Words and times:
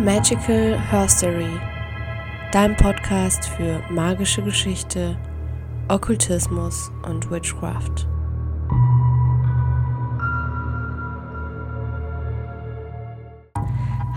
Magical 0.00 0.80
Herstory, 0.90 1.60
dein 2.52 2.74
Podcast 2.74 3.44
für 3.50 3.82
magische 3.90 4.40
Geschichte, 4.40 5.14
Okkultismus 5.88 6.90
und 7.02 7.30
Witchcraft. 7.30 8.06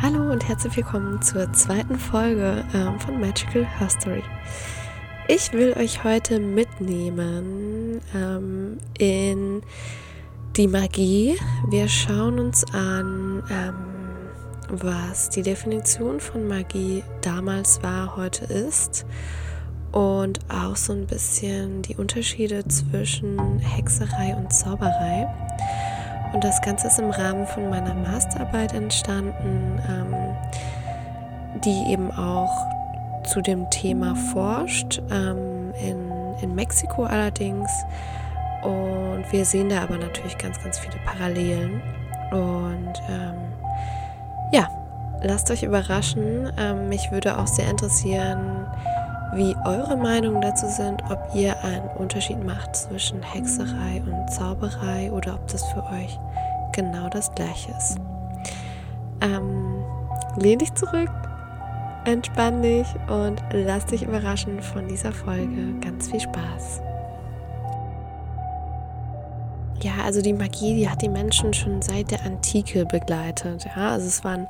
Hallo 0.01 0.31
und 0.31 0.47
herzlich 0.47 0.77
willkommen 0.77 1.21
zur 1.21 1.51
zweiten 1.51 1.99
Folge 1.99 2.63
äh, 2.71 2.99
von 2.99 3.19
Magical 3.19 3.65
Herstory. 3.65 4.23
Ich 5.27 5.51
will 5.51 5.73
euch 5.73 6.05
heute 6.05 6.39
mitnehmen 6.39 7.99
ähm, 8.15 8.77
in 8.97 9.61
die 10.55 10.69
Magie. 10.69 11.37
Wir 11.69 11.89
schauen 11.89 12.39
uns 12.39 12.63
an, 12.73 13.43
ähm, 13.51 13.92
was 14.69 15.29
die 15.29 15.41
Definition 15.41 16.19
von 16.19 16.47
Magie 16.47 17.03
damals 17.21 17.81
war, 17.83 18.15
heute 18.15 18.45
ist 18.45 19.05
und 19.91 20.39
auch 20.49 20.75
so 20.75 20.91
ein 20.91 21.05
bisschen 21.05 21.83
die 21.83 21.95
Unterschiede 21.95 22.67
zwischen 22.67 23.59
Hexerei 23.59 24.35
und 24.35 24.51
Zauberei. 24.51 25.27
Und 26.33 26.43
das 26.43 26.61
Ganze 26.61 26.87
ist 26.87 26.99
im 26.99 27.11
Rahmen 27.11 27.45
von 27.45 27.69
meiner 27.69 27.93
Masterarbeit 27.93 28.73
entstanden, 28.73 29.79
ähm, 29.87 31.61
die 31.63 31.91
eben 31.91 32.09
auch 32.11 32.51
zu 33.23 33.41
dem 33.41 33.69
Thema 33.69 34.15
forscht, 34.15 35.01
ähm, 35.11 35.73
in, 35.79 36.11
in 36.41 36.55
Mexiko 36.55 37.03
allerdings. 37.03 37.69
Und 38.63 39.25
wir 39.31 39.45
sehen 39.45 39.69
da 39.69 39.83
aber 39.83 39.97
natürlich 39.97 40.37
ganz, 40.39 40.61
ganz 40.63 40.79
viele 40.79 40.97
Parallelen. 41.05 41.81
Und 42.31 42.93
ähm, 43.09 43.35
ja, 44.53 44.69
lasst 45.23 45.49
euch 45.51 45.63
überraschen. 45.63 46.51
Ähm, 46.57 46.87
mich 46.87 47.11
würde 47.11 47.37
auch 47.37 47.47
sehr 47.47 47.69
interessieren, 47.69 48.67
wie 49.33 49.55
eure 49.65 49.97
Meinungen 49.97 50.41
dazu 50.41 50.67
sind, 50.67 51.01
ob 51.09 51.29
ihr 51.33 51.61
einen 51.63 51.89
Unterschied 51.97 52.43
macht 52.45 52.75
zwischen 52.75 53.21
Hexerei 53.23 54.03
und 54.05 54.31
Zauberei 54.31 55.11
oder 55.11 55.33
ob 55.33 55.47
das 55.47 55.63
für 55.71 55.83
euch 55.83 56.19
genau 56.71 57.09
das 57.09 57.33
gleiche 57.33 57.71
ist. 57.71 57.97
Ähm, 59.21 59.83
lehn 60.37 60.59
dich 60.59 60.73
zurück, 60.75 61.09
entspann 62.05 62.61
dich 62.61 62.87
und 63.07 63.41
lass 63.51 63.87
dich 63.87 64.03
überraschen 64.03 64.61
von 64.61 64.87
dieser 64.87 65.11
Folge. 65.11 65.79
Ganz 65.81 66.09
viel 66.11 66.19
Spaß. 66.19 66.81
Ja, 69.83 69.97
also 70.05 70.21
die 70.21 70.31
Magie, 70.31 70.75
die 70.75 70.89
hat 70.89 71.01
die 71.01 71.09
Menschen 71.09 71.53
schon 71.53 71.81
seit 71.81 72.11
der 72.11 72.23
Antike 72.23 72.85
begleitet. 72.85 73.65
Ja, 73.65 73.91
also 73.91 74.07
es 74.07 74.23
war 74.23 74.31
ein 74.31 74.47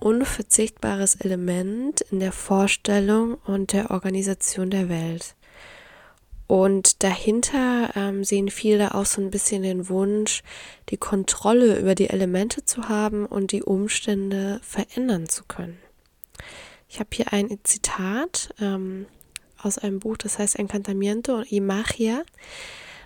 unverzichtbares 0.00 1.16
Element 1.16 2.00
in 2.00 2.20
der 2.20 2.32
Vorstellung 2.32 3.34
und 3.44 3.74
der 3.74 3.90
Organisation 3.90 4.70
der 4.70 4.88
Welt. 4.88 5.34
Und 6.46 7.02
dahinter 7.02 7.90
ähm, 7.96 8.24
sehen 8.24 8.48
viele 8.48 8.94
auch 8.94 9.04
so 9.04 9.20
ein 9.20 9.30
bisschen 9.30 9.62
den 9.62 9.90
Wunsch, 9.90 10.42
die 10.88 10.96
Kontrolle 10.96 11.78
über 11.78 11.94
die 11.94 12.08
Elemente 12.08 12.64
zu 12.64 12.88
haben 12.88 13.26
und 13.26 13.52
die 13.52 13.62
Umstände 13.62 14.58
verändern 14.62 15.28
zu 15.28 15.44
können. 15.44 15.78
Ich 16.88 16.98
habe 16.98 17.10
hier 17.12 17.30
ein 17.34 17.58
Zitat 17.62 18.54
ähm, 18.58 19.04
aus 19.58 19.76
einem 19.76 19.98
Buch, 19.98 20.16
das 20.16 20.38
heißt 20.38 20.58
Encantamiento 20.58 21.42
y 21.42 21.60
Magia. 21.60 22.22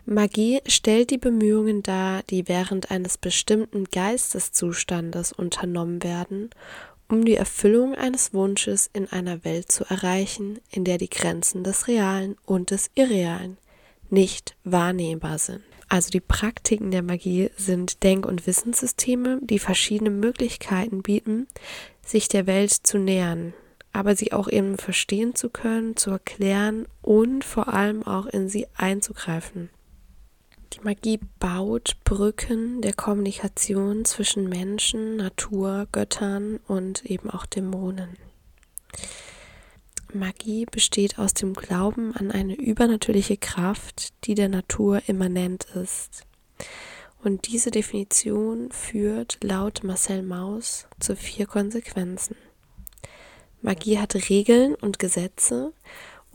Magie 0.09 0.61
stellt 0.69 1.11
die 1.11 1.19
Bemühungen 1.19 1.83
dar, 1.83 2.23
die 2.31 2.47
während 2.47 2.93
eines 2.93 3.19
bestimmten 3.19 3.87
Geisteszustandes 3.87 5.33
unternommen 5.33 6.05
werden, 6.05 6.51
um 7.09 7.25
die 7.25 7.35
Erfüllung 7.35 7.97
eines 7.97 8.33
Wunsches 8.33 8.89
in 8.93 9.09
einer 9.11 9.45
Welt 9.45 9.73
zu 9.73 9.85
erreichen, 9.85 10.61
in 10.71 10.85
der 10.85 10.98
die 10.98 11.11
Grenzen 11.11 11.65
des 11.65 11.89
Realen 11.89 12.36
und 12.45 12.70
des 12.70 12.89
Irrealen 12.95 13.58
nicht 14.08 14.55
wahrnehmbar 14.63 15.41
sind. 15.41 15.63
Also 15.89 16.11
die 16.11 16.20
Praktiken 16.20 16.92
der 16.92 17.03
Magie 17.03 17.51
sind 17.57 18.05
Denk- 18.05 18.27
und 18.27 18.47
Wissenssysteme, 18.47 19.41
die 19.42 19.59
verschiedene 19.59 20.11
Möglichkeiten 20.11 21.03
bieten, 21.03 21.48
sich 22.05 22.29
der 22.29 22.47
Welt 22.47 22.70
zu 22.70 22.98
nähern, 22.98 23.55
aber 23.92 24.14
sie 24.14 24.33
auch 24.33 24.48
eben 24.48 24.79
verstehen 24.79 25.35
zu 25.35 25.51
können, 25.51 25.97
zu 25.97 26.13
erklären 26.13 26.86
und 27.03 27.42
vor 27.42 27.75
allem 27.75 28.05
auch 28.05 28.27
in 28.27 28.48
sie 28.48 28.69
einzugreifen. 28.77 29.69
Die 30.73 30.81
Magie 30.81 31.21
baut 31.39 31.97
Brücken 32.05 32.83
der 32.83 32.93
Kommunikation 32.93 34.05
zwischen 34.05 34.49
Menschen, 34.49 35.17
Natur, 35.17 35.87
Göttern 35.93 36.59
und 36.67 37.05
eben 37.05 37.31
auch 37.31 37.47
Dämonen. 37.47 38.17
Magie 40.13 40.67
besteht 40.67 41.19
aus 41.19 41.35
dem 41.35 41.55
Glauben 41.55 42.15
an 42.15 42.31
eine 42.31 42.55
übernatürliche 42.55 43.37
Kraft, 43.37 44.13
die 44.25 44.35
der 44.35 44.49
Natur 44.49 45.03
immanent 45.07 45.65
ist. 45.75 46.25
Und 47.23 47.48
diese 47.48 47.71
Definition 47.71 48.71
führt 48.71 49.39
laut 49.43 49.83
Marcel 49.83 50.23
Mauss 50.23 50.87
zu 51.01 51.17
vier 51.17 51.47
Konsequenzen. 51.47 52.37
Magie 53.63 53.98
hat 53.98 54.15
Regeln 54.29 54.75
und 54.75 54.98
Gesetze 54.98 55.73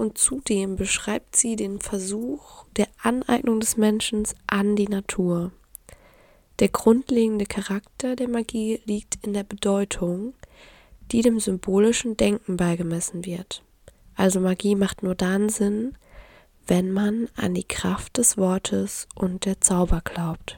und 0.01 0.17
zudem 0.17 0.77
beschreibt 0.77 1.35
sie 1.35 1.55
den 1.55 1.79
Versuch 1.79 2.65
der 2.75 2.87
Aneignung 3.03 3.59
des 3.59 3.77
Menschen 3.77 4.23
an 4.47 4.75
die 4.75 4.87
Natur. 4.87 5.51
Der 6.59 6.69
grundlegende 6.69 7.45
Charakter 7.45 8.15
der 8.15 8.27
Magie 8.27 8.81
liegt 8.85 9.19
in 9.23 9.33
der 9.33 9.43
Bedeutung, 9.43 10.33
die 11.11 11.21
dem 11.21 11.39
symbolischen 11.39 12.17
Denken 12.17 12.57
beigemessen 12.57 13.25
wird. 13.25 13.63
Also 14.15 14.39
Magie 14.39 14.75
macht 14.75 15.03
nur 15.03 15.13
dann 15.13 15.49
Sinn, 15.49 15.95
wenn 16.65 16.91
man 16.91 17.27
an 17.35 17.53
die 17.53 17.63
Kraft 17.63 18.17
des 18.17 18.37
Wortes 18.37 19.07
und 19.13 19.45
der 19.45 19.61
Zauber 19.61 20.01
glaubt. 20.03 20.57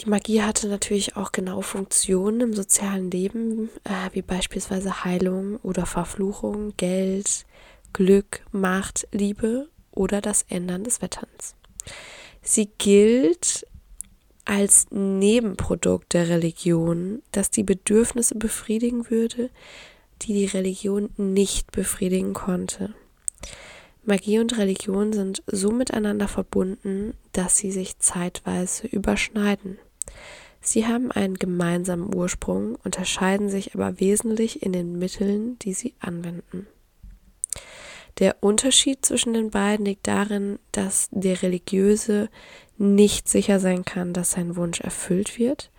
Die 0.00 0.08
Magie 0.08 0.42
hatte 0.42 0.68
natürlich 0.68 1.16
auch 1.16 1.32
genau 1.32 1.60
Funktionen 1.60 2.40
im 2.40 2.54
sozialen 2.54 3.10
Leben, 3.10 3.68
äh, 3.84 4.12
wie 4.12 4.22
beispielsweise 4.22 5.04
Heilung 5.04 5.56
oder 5.56 5.86
Verfluchung, 5.86 6.72
Geld, 6.76 7.44
Glück, 7.92 8.40
Macht, 8.52 9.08
Liebe 9.12 9.68
oder 9.90 10.20
das 10.20 10.44
Ändern 10.48 10.84
des 10.84 11.02
Wetterns. 11.02 11.54
Sie 12.42 12.70
gilt 12.78 13.66
als 14.44 14.86
Nebenprodukt 14.90 16.14
der 16.14 16.28
Religion, 16.28 17.22
das 17.32 17.50
die 17.50 17.64
Bedürfnisse 17.64 18.34
befriedigen 18.34 19.10
würde, 19.10 19.50
die 20.22 20.32
die 20.32 20.46
Religion 20.46 21.10
nicht 21.16 21.70
befriedigen 21.70 22.32
konnte. 22.32 22.94
Magie 24.04 24.38
und 24.38 24.56
Religion 24.56 25.12
sind 25.12 25.42
so 25.46 25.70
miteinander 25.70 26.28
verbunden, 26.28 27.12
dass 27.32 27.58
sie 27.58 27.70
sich 27.70 27.98
zeitweise 27.98 28.86
überschneiden. 28.86 29.78
Sie 30.62 30.86
haben 30.86 31.12
einen 31.12 31.34
gemeinsamen 31.34 32.14
Ursprung, 32.14 32.76
unterscheiden 32.84 33.50
sich 33.50 33.74
aber 33.74 34.00
wesentlich 34.00 34.62
in 34.62 34.72
den 34.72 34.98
Mitteln, 34.98 35.58
die 35.58 35.74
sie 35.74 35.94
anwenden. 36.00 36.66
Der 38.18 38.36
Unterschied 38.40 39.04
zwischen 39.06 39.34
den 39.34 39.50
beiden 39.50 39.86
liegt 39.86 40.06
darin, 40.08 40.58
dass 40.72 41.08
der 41.12 41.42
Religiöse 41.42 42.28
nicht 42.76 43.28
sicher 43.28 43.60
sein 43.60 43.84
kann, 43.84 44.12
dass 44.12 44.32
sein 44.32 44.56
Wunsch 44.56 44.80
erfüllt 44.80 45.38
wird, 45.38 45.70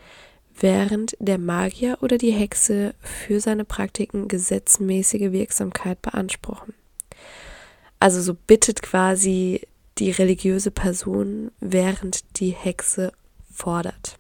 während 0.58 1.16
der 1.20 1.38
Magier 1.38 1.98
oder 2.02 2.18
die 2.18 2.32
Hexe 2.32 2.94
für 3.02 3.40
seine 3.40 3.66
Praktiken 3.66 4.28
gesetzmäßige 4.28 5.32
Wirksamkeit 5.32 6.02
beanspruchen. 6.02 6.74
Also 8.00 8.22
so 8.22 8.34
bittet 8.34 8.82
quasi 8.82 9.62
die 9.98 10.12
religiöse 10.12 10.72
Person, 10.72 11.52
während 11.60 12.40
die 12.40 12.52
Hexe 12.52 13.12
fordert. 13.52 14.18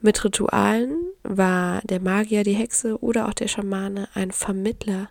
Mit 0.00 0.22
Ritualen 0.22 0.96
war 1.24 1.80
der 1.82 2.00
Magier, 2.00 2.44
die 2.44 2.52
Hexe 2.52 3.00
oder 3.02 3.28
auch 3.28 3.34
der 3.34 3.48
Schamane 3.48 4.08
ein 4.14 4.30
Vermittler 4.30 5.08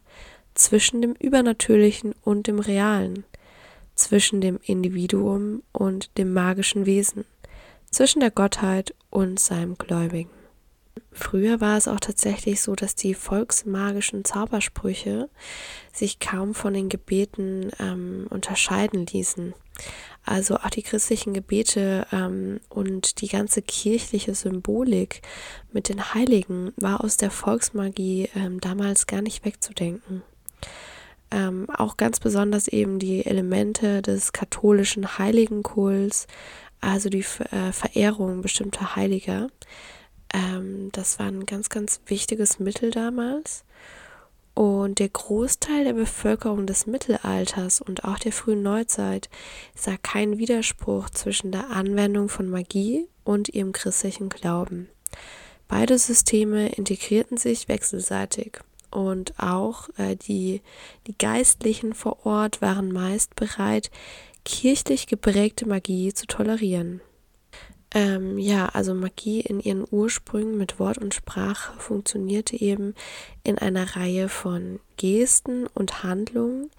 zwischen 0.55 1.01
dem 1.01 1.13
Übernatürlichen 1.13 2.15
und 2.23 2.47
dem 2.47 2.59
Realen, 2.59 3.25
zwischen 3.93 4.41
dem 4.41 4.59
Individuum 4.63 5.61
und 5.71 6.17
dem 6.17 6.33
magischen 6.33 6.85
Wesen, 6.85 7.25
zwischen 7.91 8.19
der 8.21 8.31
Gottheit 8.31 8.95
und 9.09 9.39
seinem 9.39 9.77
Gläubigen. 9.77 10.29
Früher 11.11 11.61
war 11.61 11.77
es 11.77 11.87
auch 11.87 11.99
tatsächlich 11.99 12.61
so, 12.61 12.75
dass 12.75 12.95
die 12.95 13.13
volksmagischen 13.13 14.25
Zaubersprüche 14.25 15.29
sich 15.93 16.19
kaum 16.19 16.53
von 16.53 16.73
den 16.73 16.89
Gebeten 16.89 17.71
ähm, 17.79 18.27
unterscheiden 18.29 19.05
ließen. 19.05 19.53
Also 20.25 20.57
auch 20.57 20.69
die 20.69 20.83
christlichen 20.83 21.33
Gebete 21.33 22.07
ähm, 22.11 22.59
und 22.69 23.21
die 23.21 23.27
ganze 23.27 23.61
kirchliche 23.61 24.35
Symbolik 24.35 25.21
mit 25.71 25.87
den 25.87 26.13
Heiligen 26.13 26.73
war 26.75 27.03
aus 27.03 27.15
der 27.17 27.31
Volksmagie 27.31 28.29
ähm, 28.35 28.59
damals 28.59 29.07
gar 29.07 29.21
nicht 29.21 29.45
wegzudenken. 29.45 30.23
Ähm, 31.31 31.69
auch 31.69 31.97
ganz 31.97 32.19
besonders 32.19 32.67
eben 32.67 32.99
die 32.99 33.25
Elemente 33.25 34.01
des 34.01 34.31
katholischen 34.31 35.17
Heiligenkults, 35.17 36.27
also 36.81 37.09
die 37.09 37.25
äh, 37.51 37.71
Verehrung 37.71 38.41
bestimmter 38.41 38.95
Heiliger, 38.95 39.49
Ähm, 40.35 40.89
das 40.91 41.19
war 41.19 41.27
ein 41.27 41.45
ganz, 41.45 41.69
ganz 41.69 42.01
wichtiges 42.07 42.59
Mittel 42.59 42.91
damals. 42.91 43.63
Und 44.53 44.99
der 44.99 45.09
Großteil 45.09 45.83
der 45.83 45.93
Bevölkerung 45.93 46.65
des 46.65 46.87
Mittelalters 46.87 47.81
und 47.81 48.05
auch 48.05 48.19
der 48.19 48.31
frühen 48.31 48.63
Neuzeit 48.63 49.29
sah 49.75 49.97
keinen 49.97 50.37
Widerspruch 50.37 51.09
zwischen 51.09 51.51
der 51.51 51.69
Anwendung 51.71 52.29
von 52.29 52.49
Magie 52.49 53.07
und 53.25 53.49
ihrem 53.49 53.73
christlichen 53.73 54.29
Glauben. 54.29 54.87
Beide 55.67 55.97
Systeme 55.97 56.69
integrierten 56.69 57.37
sich 57.37 57.67
wechselseitig 57.67 58.59
und 58.95 59.33
auch 59.37 59.89
äh, 59.97 60.15
die, 60.15 60.61
die 61.07 61.17
Geistlichen 61.17 61.93
vor 61.93 62.25
Ort 62.25 62.61
waren 62.61 62.91
meist 62.91 63.35
bereit, 63.35 63.91
kirchlich 64.45 65.07
geprägte 65.07 65.67
Magie 65.67 66.13
zu 66.13 66.27
tolerieren. 66.27 67.01
Ähm, 67.93 68.37
ja, 68.37 68.67
also 68.67 68.93
Magie 68.93 69.41
in 69.41 69.59
ihren 69.59 69.85
Ursprüngen 69.89 70.57
mit 70.57 70.79
Wort 70.79 70.97
und 70.97 71.13
Sprache 71.13 71.77
funktionierte 71.79 72.59
eben 72.59 72.93
in 73.43 73.57
einer 73.57 73.95
Reihe 73.95 74.29
von 74.29 74.79
Gesten 74.97 75.67
und 75.67 76.03
Handlungen, 76.03 76.71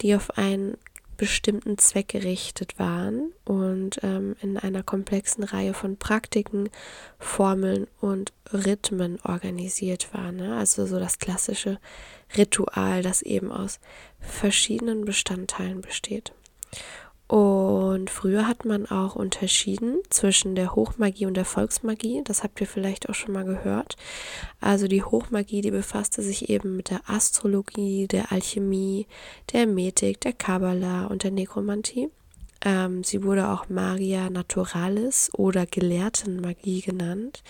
die 0.00 0.14
auf 0.14 0.38
einen 0.38 0.76
bestimmten 1.20 1.76
Zweck 1.76 2.08
gerichtet 2.08 2.78
waren 2.78 3.34
und 3.44 4.00
ähm, 4.02 4.36
in 4.40 4.56
einer 4.56 4.82
komplexen 4.82 5.44
Reihe 5.44 5.74
von 5.74 5.98
Praktiken, 5.98 6.70
Formeln 7.18 7.88
und 8.00 8.32
Rhythmen 8.50 9.18
organisiert 9.22 10.14
waren. 10.14 10.36
Ne? 10.36 10.56
Also 10.56 10.86
so 10.86 10.98
das 10.98 11.18
klassische 11.18 11.78
Ritual, 12.38 13.02
das 13.02 13.20
eben 13.20 13.52
aus 13.52 13.80
verschiedenen 14.18 15.04
Bestandteilen 15.04 15.82
besteht. 15.82 16.32
Und 17.30 18.10
früher 18.10 18.48
hat 18.48 18.64
man 18.64 18.86
auch 18.86 19.14
unterschieden 19.14 19.98
zwischen 20.10 20.56
der 20.56 20.74
Hochmagie 20.74 21.26
und 21.26 21.34
der 21.34 21.44
Volksmagie. 21.44 22.22
Das 22.24 22.42
habt 22.42 22.60
ihr 22.60 22.66
vielleicht 22.66 23.08
auch 23.08 23.14
schon 23.14 23.32
mal 23.32 23.44
gehört. 23.44 23.96
Also 24.60 24.88
die 24.88 25.04
Hochmagie, 25.04 25.60
die 25.60 25.70
befasste 25.70 26.22
sich 26.22 26.50
eben 26.50 26.76
mit 26.76 26.90
der 26.90 27.08
Astrologie, 27.08 28.08
der 28.08 28.32
Alchemie, 28.32 29.06
der 29.52 29.68
Metik, 29.68 30.20
der 30.22 30.32
Kabbala 30.32 31.06
und 31.06 31.22
der 31.22 31.30
Nekromantie. 31.30 32.08
Ähm, 32.64 33.04
sie 33.04 33.22
wurde 33.22 33.48
auch 33.50 33.68
Magia 33.68 34.28
Naturalis 34.28 35.30
oder 35.32 35.66
Gelehrtenmagie 35.66 36.80
genannt, 36.80 37.44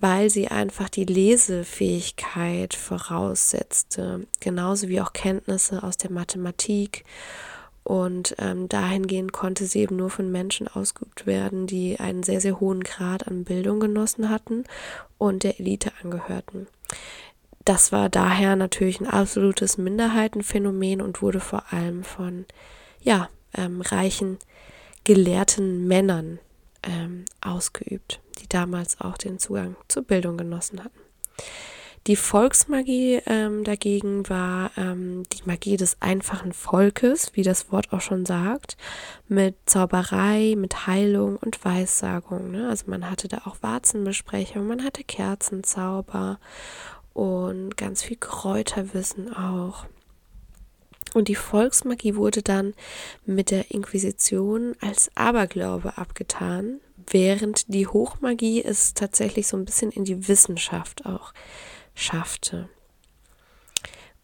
weil 0.00 0.30
sie 0.30 0.48
einfach 0.48 0.88
die 0.88 1.04
Lesefähigkeit 1.04 2.74
voraussetzte, 2.74 4.26
genauso 4.40 4.88
wie 4.88 5.00
auch 5.00 5.12
Kenntnisse 5.12 5.84
aus 5.84 5.96
der 5.96 6.10
Mathematik 6.10 7.04
und 7.86 8.34
ähm, 8.38 8.68
dahingehend 8.68 9.32
konnte 9.32 9.64
sie 9.66 9.78
eben 9.78 9.94
nur 9.94 10.10
von 10.10 10.32
Menschen 10.32 10.66
ausgeübt 10.66 11.24
werden, 11.24 11.68
die 11.68 12.00
einen 12.00 12.24
sehr, 12.24 12.40
sehr 12.40 12.58
hohen 12.58 12.82
Grad 12.82 13.28
an 13.28 13.44
Bildung 13.44 13.78
genossen 13.78 14.28
hatten 14.28 14.64
und 15.18 15.44
der 15.44 15.60
Elite 15.60 15.92
angehörten. 16.02 16.66
Das 17.64 17.92
war 17.92 18.08
daher 18.08 18.56
natürlich 18.56 19.00
ein 19.00 19.06
absolutes 19.06 19.78
Minderheitenphänomen 19.78 21.00
und 21.00 21.22
wurde 21.22 21.38
vor 21.38 21.72
allem 21.72 22.02
von 22.02 22.44
ja, 23.02 23.28
ähm, 23.54 23.80
reichen, 23.82 24.38
gelehrten 25.04 25.86
Männern 25.86 26.40
ähm, 26.82 27.24
ausgeübt, 27.40 28.20
die 28.40 28.48
damals 28.48 29.00
auch 29.00 29.16
den 29.16 29.38
Zugang 29.38 29.76
zur 29.86 30.02
Bildung 30.02 30.36
genossen 30.36 30.82
hatten. 30.82 30.98
Die 32.06 32.14
Volksmagie 32.14 33.20
ähm, 33.26 33.64
dagegen 33.64 34.28
war 34.28 34.70
ähm, 34.76 35.24
die 35.32 35.42
Magie 35.44 35.76
des 35.76 35.96
einfachen 36.00 36.52
Volkes, 36.52 37.32
wie 37.34 37.42
das 37.42 37.72
Wort 37.72 37.92
auch 37.92 38.00
schon 38.00 38.24
sagt, 38.24 38.76
mit 39.26 39.56
Zauberei, 39.66 40.54
mit 40.56 40.86
Heilung 40.86 41.36
und 41.36 41.64
Weissagung. 41.64 42.52
Ne? 42.52 42.68
Also 42.68 42.84
man 42.88 43.10
hatte 43.10 43.26
da 43.26 43.38
auch 43.44 43.56
Warzenbesprechungen, 43.60 44.68
man 44.68 44.84
hatte 44.84 45.02
Kerzenzauber 45.02 46.38
und 47.12 47.76
ganz 47.76 48.04
viel 48.04 48.18
Kräuterwissen 48.18 49.34
auch. 49.34 49.86
Und 51.12 51.26
die 51.26 51.34
Volksmagie 51.34 52.14
wurde 52.14 52.42
dann 52.42 52.74
mit 53.24 53.50
der 53.50 53.72
Inquisition 53.72 54.76
als 54.80 55.10
Aberglaube 55.16 55.98
abgetan, 55.98 56.78
während 57.10 57.72
die 57.72 57.88
Hochmagie 57.88 58.62
es 58.62 58.94
tatsächlich 58.94 59.48
so 59.48 59.56
ein 59.56 59.64
bisschen 59.64 59.90
in 59.90 60.04
die 60.04 60.28
Wissenschaft 60.28 61.04
auch 61.04 61.32
schaffte. 61.96 62.68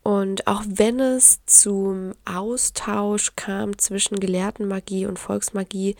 Und 0.04 0.48
auch 0.48 0.64
wenn 0.66 0.98
es 0.98 1.44
zum 1.46 2.14
Austausch 2.24 3.36
kam 3.36 3.78
zwischen 3.78 4.18
Gelehrtenmagie 4.18 5.06
und 5.06 5.18
Volksmagie, 5.18 5.94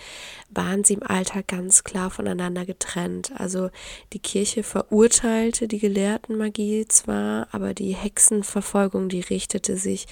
waren 0.51 0.83
sie 0.83 0.95
im 0.95 1.05
Alltag 1.05 1.47
ganz 1.47 1.85
klar 1.85 2.11
voneinander 2.11 2.67
getrennt. 2.67 3.33
Also 3.37 3.71
die 4.13 4.19
Kirche 4.19 4.65
verurteilte 4.65 5.69
die 5.69 5.79
Gelehrtenmagie 5.79 6.87
zwar, 6.89 7.47
aber 7.53 7.75
die 7.75 7.95
Hexenverfolgung, 7.95 9.09
die 9.09 9.21
richtete 9.21 9.77
sich 9.77 10.09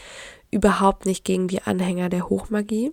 überhaupt 0.53 1.05
nicht 1.05 1.25
gegen 1.25 1.49
die 1.49 1.63
Anhänger 1.63 2.11
der 2.11 2.29
Hochmagie. 2.29 2.93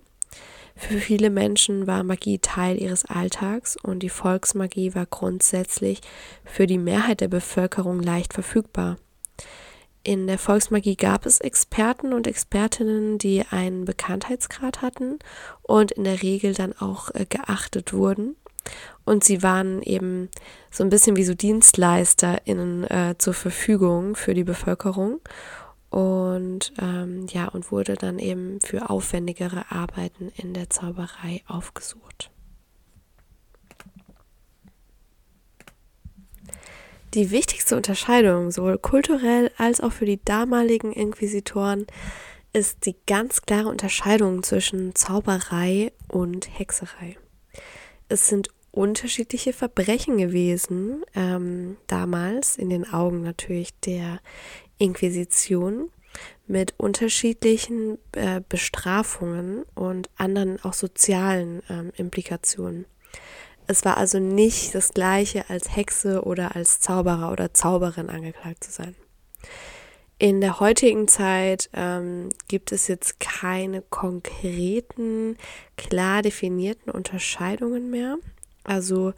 Für 0.78 1.00
viele 1.00 1.28
Menschen 1.28 1.88
war 1.88 2.04
Magie 2.04 2.38
Teil 2.38 2.80
ihres 2.80 3.04
Alltags 3.04 3.76
und 3.76 3.98
die 3.98 4.08
Volksmagie 4.08 4.94
war 4.94 5.06
grundsätzlich 5.06 6.00
für 6.44 6.68
die 6.68 6.78
Mehrheit 6.78 7.20
der 7.20 7.28
Bevölkerung 7.28 8.00
leicht 8.00 8.32
verfügbar. 8.32 8.96
In 10.04 10.28
der 10.28 10.38
Volksmagie 10.38 10.94
gab 10.94 11.26
es 11.26 11.40
Experten 11.40 12.14
und 12.14 12.28
Expertinnen, 12.28 13.18
die 13.18 13.44
einen 13.50 13.84
Bekanntheitsgrad 13.84 14.80
hatten 14.80 15.18
und 15.62 15.90
in 15.90 16.04
der 16.04 16.22
Regel 16.22 16.54
dann 16.54 16.72
auch 16.78 17.12
äh, 17.12 17.26
geachtet 17.28 17.92
wurden. 17.92 18.36
Und 19.04 19.24
sie 19.24 19.42
waren 19.42 19.82
eben 19.82 20.30
so 20.70 20.84
ein 20.84 20.90
bisschen 20.90 21.16
wie 21.16 21.24
so 21.24 21.34
DienstleisterInnen 21.34 22.84
äh, 22.84 23.14
zur 23.18 23.34
Verfügung 23.34 24.14
für 24.14 24.32
die 24.32 24.44
Bevölkerung 24.44 25.20
und 25.90 26.72
ähm, 26.80 27.26
ja 27.30 27.48
und 27.48 27.72
wurde 27.72 27.94
dann 27.94 28.18
eben 28.18 28.60
für 28.60 28.90
aufwendigere 28.90 29.70
Arbeiten 29.70 30.30
in 30.36 30.54
der 30.54 30.70
Zauberei 30.70 31.42
aufgesucht. 31.46 32.30
Die 37.14 37.30
wichtigste 37.30 37.74
Unterscheidung, 37.74 38.50
sowohl 38.50 38.76
kulturell 38.76 39.50
als 39.56 39.80
auch 39.80 39.92
für 39.92 40.04
die 40.04 40.22
damaligen 40.22 40.92
Inquisitoren, 40.92 41.86
ist 42.52 42.84
die 42.84 42.96
ganz 43.06 43.42
klare 43.42 43.68
Unterscheidung 43.68 44.42
zwischen 44.42 44.94
Zauberei 44.94 45.92
und 46.08 46.58
Hexerei. 46.58 47.16
Es 48.08 48.28
sind 48.28 48.50
unterschiedliche 48.70 49.52
Verbrechen 49.52 50.18
gewesen, 50.18 51.02
ähm, 51.14 51.78
damals 51.86 52.56
in 52.56 52.68
den 52.68 52.92
Augen 52.92 53.22
natürlich 53.22 53.78
der 53.80 54.20
Inquisition 54.78 55.90
mit 56.46 56.74
unterschiedlichen 56.78 57.98
äh, 58.12 58.40
Bestrafungen 58.48 59.64
und 59.74 60.08
anderen 60.16 60.62
auch 60.64 60.72
sozialen 60.72 61.62
ähm, 61.68 61.92
Implikationen. 61.96 62.86
Es 63.66 63.84
war 63.84 63.98
also 63.98 64.18
nicht 64.18 64.74
das 64.74 64.94
gleiche 64.94 65.50
als 65.50 65.76
Hexe 65.76 66.22
oder 66.22 66.56
als 66.56 66.80
Zauberer 66.80 67.30
oder 67.30 67.52
Zauberin 67.52 68.08
angeklagt 68.08 68.64
zu 68.64 68.72
sein. 68.72 68.96
In 70.18 70.40
der 70.40 70.58
heutigen 70.58 71.06
Zeit 71.06 71.70
ähm, 71.74 72.30
gibt 72.48 72.72
es 72.72 72.88
jetzt 72.88 73.20
keine 73.20 73.82
konkreten, 73.82 75.36
klar 75.76 76.22
definierten 76.22 76.90
Unterscheidungen 76.90 77.90
mehr. 77.90 78.16
Also 78.64 79.12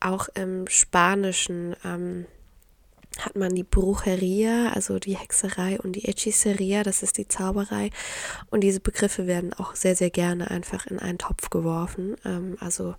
auch 0.00 0.28
im 0.34 0.66
Spanischen 0.68 1.76
ähm, 1.84 2.26
hat 3.18 3.36
man 3.36 3.54
die 3.54 3.64
Brucheria, 3.64 4.70
also 4.72 4.98
die 4.98 5.16
Hexerei 5.16 5.78
und 5.80 5.92
die 5.92 6.00
Hechiceria, 6.00 6.82
das 6.82 7.02
ist 7.02 7.18
die 7.18 7.28
Zauberei. 7.28 7.90
Und 8.50 8.60
diese 8.62 8.80
Begriffe 8.80 9.26
werden 9.26 9.52
auch 9.54 9.74
sehr, 9.74 9.96
sehr 9.96 10.10
gerne 10.10 10.50
einfach 10.50 10.86
in 10.86 10.98
einen 10.98 11.18
Topf 11.18 11.50
geworfen. 11.50 12.16
Ähm, 12.24 12.56
also 12.60 12.94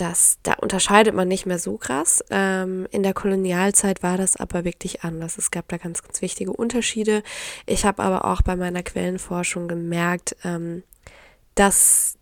das, 0.00 0.38
da 0.42 0.54
unterscheidet 0.54 1.14
man 1.14 1.28
nicht 1.28 1.46
mehr 1.46 1.58
so 1.58 1.76
krass. 1.76 2.24
Ähm, 2.30 2.86
in 2.90 3.02
der 3.02 3.12
Kolonialzeit 3.12 4.02
war 4.02 4.16
das 4.16 4.36
aber 4.36 4.64
wirklich 4.64 5.04
anders. 5.04 5.36
Es 5.36 5.50
gab 5.50 5.68
da 5.68 5.76
ganz, 5.76 6.02
ganz 6.02 6.22
wichtige 6.22 6.52
Unterschiede. 6.52 7.22
Ich 7.66 7.84
habe 7.84 8.02
aber 8.02 8.24
auch 8.24 8.40
bei 8.42 8.56
meiner 8.56 8.82
Quellenforschung 8.82 9.68
gemerkt, 9.68 10.36
ähm, 10.42 10.82
dass 11.54 12.16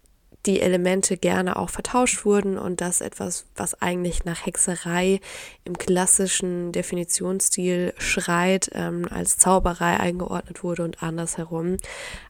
die 0.46 0.60
Elemente 0.60 1.16
gerne 1.16 1.56
auch 1.56 1.70
vertauscht 1.70 2.24
wurden 2.24 2.58
und 2.58 2.80
dass 2.80 3.00
etwas, 3.00 3.46
was 3.56 3.80
eigentlich 3.82 4.24
nach 4.24 4.46
Hexerei 4.46 5.20
im 5.64 5.76
klassischen 5.76 6.72
Definitionsstil 6.72 7.92
schreit, 7.98 8.70
ähm, 8.72 9.06
als 9.10 9.36
Zauberei 9.36 9.98
eingeordnet 9.98 10.62
wurde 10.62 10.84
und 10.84 11.02
andersherum. 11.02 11.76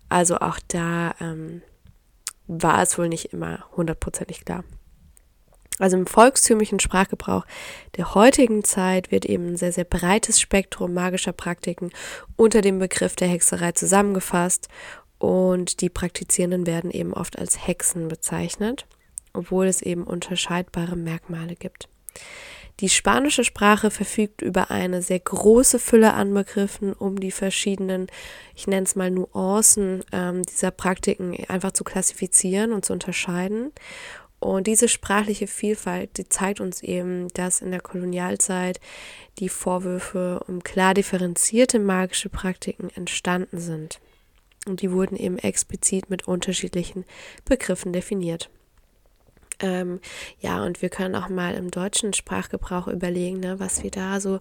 Also 0.08 0.38
auch 0.38 0.58
da 0.68 1.14
ähm, 1.20 1.62
war 2.46 2.82
es 2.82 2.98
wohl 2.98 3.08
nicht 3.08 3.26
immer 3.32 3.64
hundertprozentig 3.76 4.44
klar. 4.44 4.64
Also 5.78 5.96
im 5.96 6.06
volkstümlichen 6.06 6.80
Sprachgebrauch 6.80 7.44
der 7.96 8.14
heutigen 8.14 8.64
Zeit 8.64 9.12
wird 9.12 9.24
eben 9.26 9.50
ein 9.50 9.56
sehr, 9.56 9.72
sehr 9.72 9.84
breites 9.84 10.40
Spektrum 10.40 10.92
magischer 10.92 11.32
Praktiken 11.32 11.90
unter 12.36 12.62
dem 12.62 12.80
Begriff 12.80 13.14
der 13.14 13.28
Hexerei 13.28 13.72
zusammengefasst 13.72 14.68
und 15.18 15.80
die 15.80 15.90
Praktizierenden 15.90 16.66
werden 16.66 16.90
eben 16.90 17.12
oft 17.12 17.38
als 17.38 17.66
Hexen 17.66 18.08
bezeichnet, 18.08 18.86
obwohl 19.32 19.66
es 19.66 19.82
eben 19.82 20.04
unterscheidbare 20.04 20.96
Merkmale 20.96 21.56
gibt. 21.56 21.88
Die 22.80 22.88
spanische 22.88 23.42
Sprache 23.42 23.90
verfügt 23.90 24.40
über 24.40 24.70
eine 24.70 25.02
sehr 25.02 25.18
große 25.18 25.80
Fülle 25.80 26.14
an 26.14 26.32
Begriffen, 26.32 26.92
um 26.92 27.18
die 27.18 27.32
verschiedenen, 27.32 28.06
ich 28.54 28.68
nenne 28.68 28.84
es 28.84 28.94
mal 28.94 29.10
Nuancen 29.10 30.04
ähm, 30.12 30.44
dieser 30.44 30.70
Praktiken 30.70 31.36
einfach 31.48 31.72
zu 31.72 31.82
klassifizieren 31.82 32.72
und 32.72 32.84
zu 32.84 32.92
unterscheiden. 32.92 33.72
Und 34.38 34.68
diese 34.68 34.86
sprachliche 34.86 35.48
Vielfalt, 35.48 36.16
die 36.18 36.28
zeigt 36.28 36.60
uns 36.60 36.80
eben, 36.80 37.26
dass 37.34 37.60
in 37.60 37.72
der 37.72 37.80
Kolonialzeit 37.80 38.78
die 39.40 39.48
Vorwürfe 39.48 40.44
um 40.46 40.62
klar 40.62 40.94
differenzierte 40.94 41.80
magische 41.80 42.28
Praktiken 42.28 42.90
entstanden 42.90 43.58
sind. 43.58 43.98
Und 44.68 44.82
die 44.82 44.92
wurden 44.92 45.16
eben 45.16 45.38
explizit 45.38 46.10
mit 46.10 46.28
unterschiedlichen 46.28 47.04
Begriffen 47.44 47.92
definiert. 47.92 48.50
Ähm, 49.60 50.00
ja, 50.40 50.62
und 50.62 50.82
wir 50.82 50.88
können 50.88 51.16
auch 51.16 51.28
mal 51.28 51.54
im 51.54 51.70
deutschen 51.70 52.12
Sprachgebrauch 52.12 52.86
überlegen, 52.86 53.40
ne, 53.40 53.58
was 53.58 53.82
wir 53.82 53.90
da 53.90 54.20
so 54.20 54.40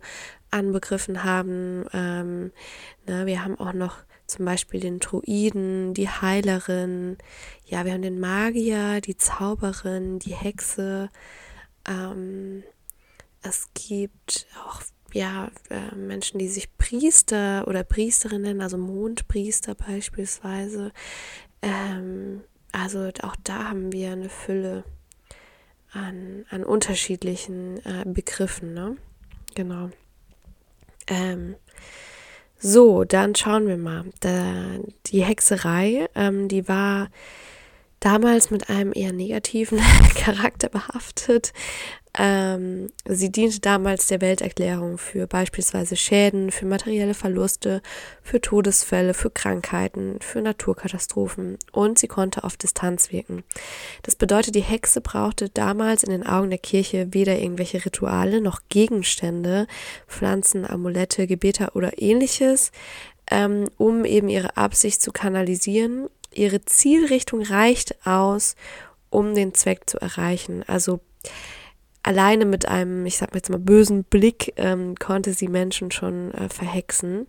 an 0.51 0.71
Begriffen 0.71 1.23
haben. 1.23 1.85
Ähm, 1.93 2.51
ne, 3.07 3.25
wir 3.25 3.43
haben 3.43 3.59
auch 3.59 3.73
noch 3.73 3.97
zum 4.27 4.45
Beispiel 4.45 4.79
den 4.79 4.99
Druiden, 4.99 5.93
die 5.93 6.09
Heilerin, 6.09 7.17
ja, 7.65 7.85
wir 7.85 7.93
haben 7.93 8.01
den 8.01 8.19
Magier, 8.19 9.01
die 9.01 9.17
Zauberin, 9.17 10.19
die 10.19 10.35
Hexe. 10.35 11.09
Ähm, 11.87 12.63
es 13.41 13.69
gibt 13.73 14.47
auch 14.67 14.81
ja, 15.17 15.49
äh, 15.69 15.95
Menschen, 15.95 16.37
die 16.37 16.47
sich 16.47 16.77
Priester 16.77 17.67
oder 17.67 17.83
Priesterin 17.83 18.43
nennen, 18.43 18.61
also 18.61 18.77
Mondpriester 18.77 19.73
beispielsweise. 19.73 20.91
Ähm, 21.63 22.41
also 22.71 23.09
auch 23.23 23.35
da 23.43 23.69
haben 23.69 23.91
wir 23.91 24.11
eine 24.11 24.29
Fülle 24.29 24.83
an, 25.91 26.45
an 26.51 26.63
unterschiedlichen 26.63 27.83
äh, 27.83 28.03
Begriffen, 28.05 28.75
ne? 28.75 28.97
Genau. 29.55 29.89
Ähm, 31.07 31.55
so, 32.59 33.03
dann 33.03 33.33
schauen 33.33 33.67
wir 33.67 33.77
mal. 33.77 34.05
Da, 34.19 34.77
die 35.07 35.23
Hexerei, 35.23 36.09
ähm, 36.13 36.47
die 36.47 36.67
war 36.67 37.09
damals 37.99 38.51
mit 38.51 38.69
einem 38.69 38.93
eher 38.93 39.13
negativen 39.13 39.79
Charakter 40.15 40.69
behaftet. 40.69 41.53
Ähm, 42.19 42.89
sie 43.05 43.31
diente 43.31 43.59
damals 43.59 44.07
der 44.07 44.21
Welterklärung 44.21 44.97
für 44.97 45.27
beispielsweise 45.27 45.95
Schäden, 45.95 46.51
für 46.51 46.65
materielle 46.65 47.13
Verluste, 47.13 47.83
für 48.23 48.41
Todesfälle, 48.41 49.13
für 49.13 49.29
Krankheiten, 49.29 50.19
für 50.19 50.41
Naturkatastrophen 50.41 51.59
und 51.71 51.99
sie 51.99 52.07
konnte 52.07 52.43
auf 52.43 52.57
Distanz 52.57 53.11
wirken. 53.11 53.43
Das 54.01 54.15
bedeutet, 54.15 54.55
die 54.55 54.61
Hexe 54.61 54.99
brauchte 54.99 55.49
damals 55.49 56.03
in 56.03 56.09
den 56.09 56.25
Augen 56.25 56.49
der 56.49 56.57
Kirche 56.57 57.13
weder 57.13 57.37
irgendwelche 57.37 57.85
Rituale 57.85 58.41
noch 58.41 58.61
Gegenstände, 58.69 59.67
Pflanzen, 60.07 60.67
Amulette, 60.67 61.27
Gebete 61.27 61.69
oder 61.75 62.01
ähnliches, 62.01 62.71
ähm, 63.29 63.69
um 63.77 64.05
eben 64.05 64.29
ihre 64.29 64.57
Absicht 64.57 65.03
zu 65.03 65.11
kanalisieren. 65.11 66.09
Ihre 66.33 66.65
Zielrichtung 66.65 67.43
reicht 67.43 68.07
aus, 68.07 68.55
um 69.11 69.35
den 69.35 69.53
Zweck 69.53 69.87
zu 69.87 69.99
erreichen. 69.99 70.63
Also 70.65 70.99
alleine 72.07 72.45
mit 72.45 72.67
einem, 72.67 73.05
ich 73.05 73.17
sag 73.17 73.31
mal 73.31 73.37
jetzt 73.37 73.49
mal, 73.49 73.59
bösen 73.59 74.05
Blick 74.05 74.53
ähm, 74.55 74.95
konnte 74.95 75.33
sie 75.33 75.49
Menschen 75.49 75.91
schon 75.91 76.31
äh, 76.31 76.47
verhexen. 76.47 77.27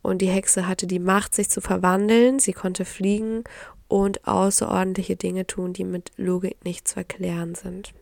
Und 0.00 0.22
die 0.22 0.28
Hexe 0.28 0.66
hatte 0.66 0.86
die 0.86 0.98
Macht, 0.98 1.34
sich 1.34 1.50
zu 1.50 1.60
verwandeln. 1.60 2.38
Sie 2.38 2.54
konnte 2.54 2.86
fliegen 2.86 3.44
und 3.86 4.26
außerordentliche 4.26 5.16
Dinge 5.16 5.46
tun, 5.46 5.74
die 5.74 5.84
mit 5.84 6.12
Logik 6.16 6.64
nicht 6.64 6.88
zu 6.88 6.96
erklären 6.96 7.54
sind. 7.54 7.92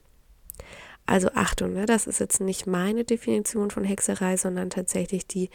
Also 1.06 1.28
Achtung, 1.34 1.72
ne, 1.72 1.86
das 1.86 2.06
ist 2.06 2.20
jetzt 2.20 2.40
nicht 2.40 2.66
meine 2.66 3.04
Definition 3.04 3.70
von 3.70 3.84
Hexerei, 3.84 4.36
sondern 4.36 4.70
tatsächlich 4.70 5.26
die 5.26 5.50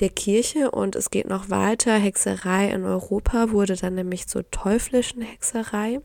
der 0.00 0.10
Kirche. 0.10 0.72
Und 0.72 0.96
es 0.96 1.10
geht 1.10 1.28
noch 1.28 1.48
weiter. 1.48 1.94
Hexerei 1.94 2.70
in 2.70 2.84
Europa 2.84 3.52
wurde 3.52 3.76
dann 3.76 3.94
nämlich 3.94 4.26
zur 4.26 4.48
teuflischen 4.50 5.22
Hexerei. 5.22 6.00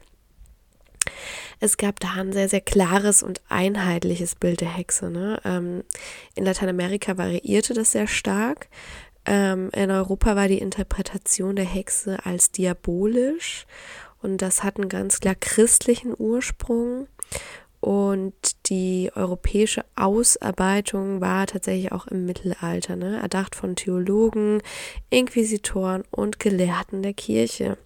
Es 1.59 1.77
gab 1.77 1.99
da 1.99 2.13
ein 2.17 2.33
sehr, 2.33 2.49
sehr 2.49 2.61
klares 2.61 3.23
und 3.23 3.41
einheitliches 3.49 4.35
Bild 4.35 4.61
der 4.61 4.75
Hexe. 4.75 5.09
Ne? 5.09 5.39
Ähm, 5.43 5.83
in 6.35 6.45
Lateinamerika 6.45 7.17
variierte 7.17 7.73
das 7.73 7.91
sehr 7.91 8.07
stark. 8.07 8.67
Ähm, 9.25 9.69
in 9.73 9.91
Europa 9.91 10.35
war 10.35 10.47
die 10.47 10.59
Interpretation 10.59 11.55
der 11.55 11.65
Hexe 11.65 12.17
als 12.25 12.51
diabolisch 12.51 13.65
und 14.21 14.41
das 14.41 14.63
hat 14.63 14.77
einen 14.77 14.89
ganz 14.89 15.19
klar 15.19 15.35
christlichen 15.35 16.13
Ursprung. 16.17 17.07
Und 17.79 18.33
die 18.69 19.11
europäische 19.13 19.85
Ausarbeitung 19.95 21.21
war 21.21 21.45
tatsächlich 21.45 21.91
auch 21.91 22.07
im 22.07 22.25
Mittelalter, 22.25 22.95
ne? 22.95 23.21
erdacht 23.21 23.55
von 23.55 23.75
Theologen, 23.75 24.63
Inquisitoren 25.09 26.03
und 26.09 26.39
Gelehrten 26.39 27.03
der 27.03 27.13
Kirche. 27.13 27.77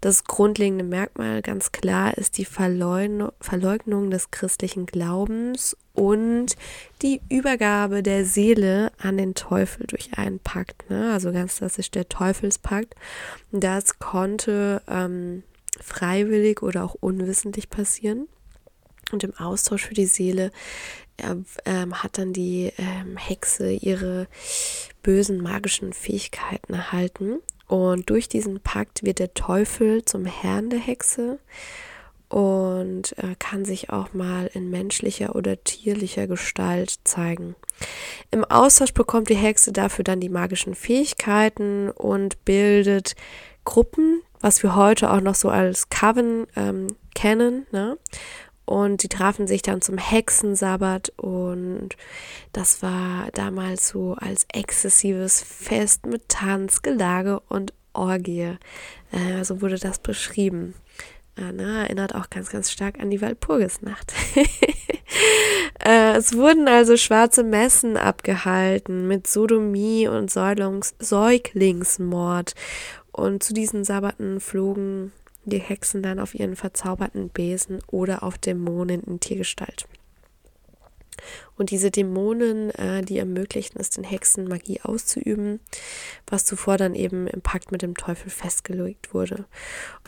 Das 0.00 0.24
grundlegende 0.24 0.84
Merkmal 0.84 1.42
ganz 1.42 1.72
klar 1.72 2.16
ist 2.16 2.38
die 2.38 2.44
Verleugnung 2.44 4.10
des 4.10 4.30
christlichen 4.30 4.86
Glaubens 4.86 5.76
und 5.94 6.56
die 7.02 7.20
Übergabe 7.28 8.02
der 8.02 8.24
Seele 8.24 8.92
an 8.98 9.16
den 9.16 9.34
Teufel 9.34 9.86
durch 9.86 10.16
einen 10.16 10.38
Pakt. 10.38 10.88
Ne? 10.88 11.12
Also 11.12 11.32
ganz 11.32 11.56
klassisch 11.56 11.90
der 11.90 12.08
Teufelspakt. 12.08 12.94
Das 13.50 13.98
konnte 13.98 14.82
ähm, 14.88 15.42
freiwillig 15.80 16.62
oder 16.62 16.84
auch 16.84 16.94
unwissentlich 16.94 17.68
passieren. 17.70 18.28
Und 19.10 19.24
im 19.24 19.34
Austausch 19.36 19.86
für 19.86 19.94
die 19.94 20.06
Seele 20.06 20.50
äh, 21.16 21.34
ähm, 21.64 22.02
hat 22.02 22.18
dann 22.18 22.32
die 22.32 22.72
ähm, 22.78 23.16
Hexe 23.16 23.72
ihre 23.72 24.28
bösen 25.02 25.42
magischen 25.42 25.92
Fähigkeiten 25.92 26.74
erhalten. 26.74 27.38
Und 27.68 28.10
durch 28.10 28.28
diesen 28.28 28.60
Pakt 28.60 29.04
wird 29.04 29.18
der 29.18 29.34
Teufel 29.34 30.04
zum 30.04 30.24
Herrn 30.24 30.70
der 30.70 30.78
Hexe 30.78 31.38
und 32.28 33.16
äh, 33.18 33.34
kann 33.38 33.64
sich 33.64 33.90
auch 33.90 34.12
mal 34.12 34.50
in 34.52 34.70
menschlicher 34.70 35.34
oder 35.34 35.62
tierlicher 35.62 36.26
Gestalt 36.26 36.96
zeigen. 37.04 37.54
Im 38.30 38.44
Austausch 38.44 38.92
bekommt 38.92 39.28
die 39.28 39.36
Hexe 39.36 39.72
dafür 39.72 40.04
dann 40.04 40.20
die 40.20 40.28
magischen 40.28 40.74
Fähigkeiten 40.74 41.90
und 41.90 42.44
bildet 42.44 43.14
Gruppen, 43.64 44.22
was 44.40 44.62
wir 44.62 44.76
heute 44.76 45.10
auch 45.10 45.20
noch 45.20 45.34
so 45.34 45.48
als 45.48 45.88
Coven 45.90 46.46
ähm, 46.56 46.88
kennen. 47.14 47.66
Ne? 47.70 47.98
Und 48.68 49.02
die 49.02 49.08
trafen 49.08 49.46
sich 49.46 49.62
dann 49.62 49.80
zum 49.80 49.96
Hexensabbat 49.96 51.14
und 51.16 51.96
das 52.52 52.82
war 52.82 53.30
damals 53.32 53.88
so 53.88 54.12
als 54.12 54.46
exzessives 54.52 55.40
Fest 55.40 56.04
mit 56.04 56.28
Tanz, 56.28 56.82
Gelage 56.82 57.40
und 57.48 57.72
Orgie. 57.94 58.58
Äh, 59.10 59.42
so 59.42 59.62
wurde 59.62 59.78
das 59.78 60.00
beschrieben. 60.00 60.74
Ne, 61.36 61.84
erinnert 61.84 62.14
auch 62.14 62.28
ganz, 62.28 62.50
ganz 62.50 62.70
stark 62.70 63.00
an 63.00 63.08
die 63.08 63.22
Walpurgisnacht. 63.22 64.12
äh, 65.82 66.16
es 66.16 66.36
wurden 66.36 66.68
also 66.68 66.98
schwarze 66.98 67.44
Messen 67.44 67.96
abgehalten 67.96 69.08
mit 69.08 69.26
Sodomie 69.26 70.08
und 70.08 70.30
Säulungs 70.30 70.94
Säuglingsmord. 70.98 72.54
Und 73.12 73.42
zu 73.42 73.54
diesen 73.54 73.84
Sabbaten 73.84 74.40
flogen 74.40 75.12
die 75.50 75.60
Hexen 75.60 76.02
dann 76.02 76.18
auf 76.18 76.34
ihren 76.34 76.56
verzauberten 76.56 77.28
Besen 77.28 77.80
oder 77.88 78.22
auf 78.22 78.38
Dämonen 78.38 79.02
in 79.02 79.20
Tiergestalt. 79.20 79.86
Und 81.56 81.70
diese 81.70 81.90
Dämonen, 81.90 82.70
äh, 82.70 83.02
die 83.02 83.18
ermöglichten 83.18 83.80
es 83.80 83.90
den 83.90 84.04
Hexen, 84.04 84.48
Magie 84.48 84.80
auszuüben, 84.82 85.60
was 86.26 86.44
zuvor 86.44 86.76
dann 86.76 86.94
eben 86.94 87.26
im 87.26 87.40
Pakt 87.40 87.72
mit 87.72 87.82
dem 87.82 87.96
Teufel 87.96 88.30
festgelegt 88.30 89.12
wurde. 89.14 89.44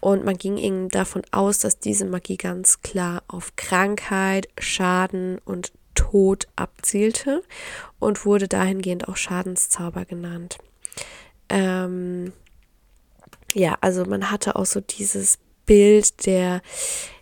Und 0.01 0.25
man 0.25 0.37
ging 0.37 0.57
eben 0.57 0.89
davon 0.89 1.23
aus, 1.33 1.59
dass 1.59 1.79
diese 1.79 2.05
Magie 2.05 2.37
ganz 2.37 2.83
klar 2.83 3.23
auf 3.29 3.57
Krankheit, 3.57 4.49
Schaden 4.59 5.39
und 5.45 5.73
Tod 5.95 6.47
abzielte 6.57 7.43
und 7.99 8.25
wurde 8.25 8.49
dahingehend 8.49 9.09
auch 9.09 9.17
Schadenszauber 9.17 10.05
genannt. 10.05 10.59
Ähm, 11.49 12.33
ja, 13.55 13.77
also 13.81 14.05
man 14.05 14.31
hatte 14.31 14.57
auch 14.57 14.67
so 14.67 14.81
dieses 14.81 15.39
Bild 15.67 16.27
der 16.27 16.63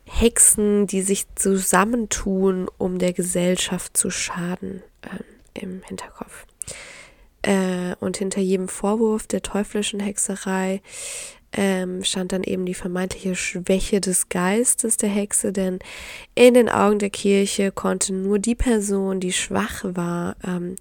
Hexen, 0.05 0.87
die 0.87 1.03
sich 1.03 1.27
zusammentun, 1.35 2.69
um 2.79 2.99
der 2.99 3.13
Gesellschaft 3.13 3.97
zu 3.97 4.11
schaden, 4.11 4.83
äh, 5.03 5.61
im 5.61 5.83
Hinterkopf. 5.83 6.47
Äh, 7.43 7.95
und 8.01 8.17
hinter 8.17 8.41
jedem 8.41 8.69
Vorwurf 8.69 9.27
der 9.27 9.43
teuflischen 9.43 10.01
Hexerei 10.01 10.81
ähm, 11.53 12.05
stand 12.05 12.33
dann 12.33 12.43
eben 12.43 12.67
die 12.67 12.75
vermeintliche 12.75 13.35
Schwäche 13.35 14.01
des 14.01 14.29
Geistes 14.29 14.97
der 14.97 15.09
Hexe, 15.09 15.53
denn 15.53 15.79
in 16.35 16.55
den 16.55 16.69
Augen 16.69 16.99
der 16.99 17.11
Kirche 17.11 17.73
konnte 17.73 18.13
nur 18.13 18.39
die 18.39 18.55
Person, 18.55 19.21
die 19.21 19.33
schwach 19.33 19.85
war, 19.85 20.37
ähm, 20.47 20.77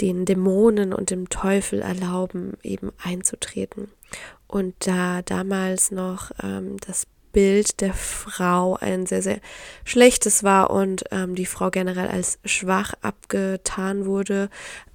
den 0.00 0.24
Dämonen 0.24 0.94
und 0.94 1.10
dem 1.10 1.28
Teufel 1.28 1.82
erlauben, 1.82 2.54
eben 2.62 2.92
einzutreten. 3.02 3.88
Und 4.50 4.74
da 4.80 5.22
damals 5.22 5.92
noch 5.92 6.32
ähm, 6.42 6.76
das 6.84 7.06
Bild 7.32 7.80
der 7.80 7.94
Frau 7.94 8.74
ein 8.74 9.06
sehr, 9.06 9.22
sehr 9.22 9.40
schlechtes 9.84 10.42
war 10.42 10.70
und 10.70 11.04
ähm, 11.12 11.36
die 11.36 11.46
Frau 11.46 11.70
generell 11.70 12.08
als 12.08 12.40
schwach 12.44 12.94
abgetan 13.00 14.06
wurde 14.06 14.50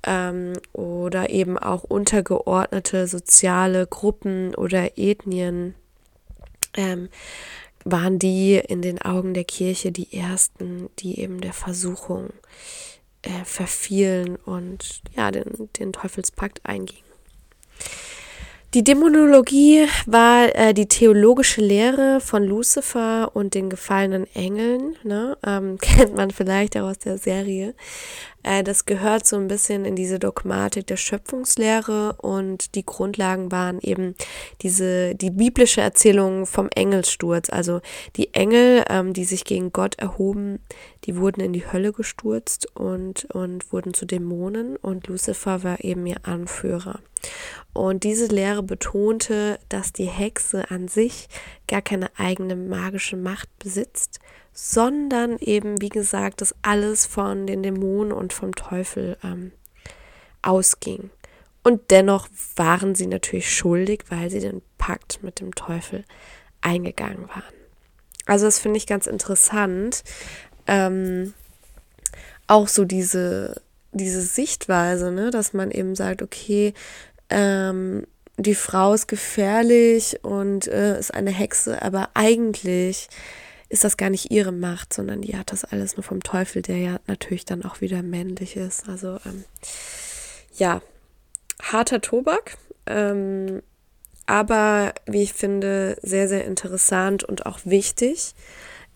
ähm, 0.06 0.54
oder 0.74 1.30
eben 1.30 1.58
auch 1.58 1.84
untergeordnete 1.84 3.08
soziale 3.08 3.88
Gruppen 3.88 4.54
oder 4.56 4.98
Ethnien 4.98 5.76
ähm, 6.76 7.08
waren 7.86 8.20
die 8.20 8.56
in 8.56 8.82
den 8.82 9.02
Augen 9.02 9.34
der 9.34 9.46
Kirche 9.46 9.94
die 9.94 10.12
ersten, 10.12 10.90
die 11.00 11.22
eben 11.22 11.40
der 11.40 11.54
Versuchung 11.54 12.32
äh, 13.22 13.46
verfielen 13.46 14.36
und 14.36 15.02
ja, 15.16 15.32
den, 15.32 15.70
den 15.80 15.94
Teufelspakt 15.94 16.66
eingingen. 16.66 17.05
Die 18.76 18.84
Dämonologie 18.84 19.88
war 20.06 20.54
äh, 20.54 20.74
die 20.74 20.88
theologische 20.88 21.62
Lehre 21.62 22.20
von 22.20 22.44
Lucifer 22.44 23.34
und 23.34 23.54
den 23.54 23.70
gefallenen 23.70 24.28
Engeln. 24.36 24.98
Ne? 25.02 25.38
Ähm, 25.48 25.78
kennt 25.82 26.18
man 26.18 26.30
vielleicht 26.30 26.76
auch 26.76 26.90
aus 26.90 27.00
der 27.00 27.18
Serie. 27.18 27.74
Äh, 28.46 28.64
das 28.64 28.86
gehört 28.86 29.26
so 29.26 29.38
ein 29.38 29.48
bisschen 29.48 29.86
in 29.86 29.96
diese 29.96 30.20
Dogmatik 30.20 30.86
der 30.88 30.98
Schöpfungslehre 30.98 32.14
und 32.22 32.76
die 32.76 32.86
Grundlagen 32.86 33.52
waren 33.52 33.80
eben 33.82 34.16
diese, 34.62 35.16
die 35.16 35.32
biblische 35.32 35.82
Erzählung 35.82 36.46
vom 36.46 36.70
Engelsturz. 36.70 37.50
Also 37.50 37.82
die 38.16 38.34
Engel, 38.36 38.86
ähm, 38.88 39.14
die 39.14 39.26
sich 39.26 39.46
gegen 39.46 39.72
Gott 39.72 39.96
erhoben, 39.96 40.60
die 41.06 41.18
wurden 41.18 41.42
in 41.42 41.54
die 41.54 41.66
Hölle 41.72 41.92
gestürzt 41.92 42.68
und, 42.76 43.26
und 43.34 43.74
wurden 43.74 43.96
zu 43.96 44.06
Dämonen 44.06 44.76
und 44.78 45.08
Lucifer 45.08 45.64
war 45.64 45.84
eben 45.84 46.06
ihr 46.06 46.24
Anführer. 46.24 47.00
Und 47.74 48.04
diese 48.04 48.28
Lehre 48.28 48.62
betonte, 48.62 49.58
dass 49.70 49.92
die 49.92 50.06
Hexe 50.06 50.70
an 50.70 50.88
sich 50.88 51.28
gar 51.68 51.82
keine 51.82 52.12
eigene 52.18 52.56
magische 52.56 53.18
Macht 53.18 53.50
besitzt, 53.58 54.20
sondern 54.58 55.38
eben, 55.40 55.82
wie 55.82 55.90
gesagt, 55.90 56.40
dass 56.40 56.56
alles 56.62 57.06
von 57.06 57.46
den 57.46 57.62
Dämonen 57.62 58.14
und 58.14 58.32
vom 58.32 58.56
Teufel 58.56 59.18
ähm, 59.22 59.52
ausging. 60.42 61.10
Und 61.62 61.92
dennoch 61.92 62.30
waren 62.56 62.96
sie 62.96 63.08
natürlich 63.08 63.54
schuldig, 63.54 64.06
weil 64.10 64.32
sie 64.32 64.40
den 64.40 64.62
Pakt 64.78 65.22
mit 65.24 65.42
dem 65.42 65.54
Teufel 65.54 66.06
eingegangen 66.62 67.28
waren. 67.28 67.44
Also 68.26 68.46
das 68.46 68.60
finde 68.60 68.78
ich 68.78 68.88
ganz 68.88 69.08
interessant. 69.08 70.04
Ähm, 70.68 71.34
auch 72.48 72.70
so 72.70 72.86
diese, 72.86 73.62
diese 73.92 74.22
Sichtweise, 74.22 75.12
ne, 75.12 75.32
dass 75.32 75.52
man 75.52 75.70
eben 75.70 75.96
sagt, 75.96 76.22
okay, 76.22 76.74
ähm, 77.30 78.08
die 78.38 78.56
Frau 78.56 78.94
ist 78.94 79.08
gefährlich 79.08 80.20
und 80.24 80.68
äh, 80.68 80.98
ist 80.98 81.14
eine 81.14 81.32
Hexe, 81.32 81.82
aber 81.82 82.10
eigentlich 82.14 83.10
ist 83.70 83.84
das 83.84 83.98
gar 83.98 84.10
nicht 84.10 84.32
ihre 84.32 84.52
Macht, 84.52 84.94
sondern 84.94 85.22
die 85.22 85.38
hat 85.38 85.52
das 85.52 85.66
alles 85.66 85.98
nur 85.98 86.04
vom 86.04 86.22
Teufel, 86.22 86.62
der 86.62 86.78
ja 86.78 87.00
natürlich 87.08 87.46
dann 87.46 87.66
auch 87.66 87.82
wieder 87.82 88.04
männlich 88.04 88.56
ist. 88.56 88.88
Also 88.88 89.20
ähm, 89.26 89.44
ja, 90.56 90.82
harter 91.62 92.02
Tobak, 92.02 92.58
ähm, 92.86 93.62
aber 94.26 94.94
wie 95.06 95.24
ich 95.24 95.34
finde, 95.34 95.98
sehr, 96.02 96.28
sehr 96.28 96.46
interessant 96.46 97.24
und 97.24 97.46
auch 97.46 97.60
wichtig. 97.64 98.34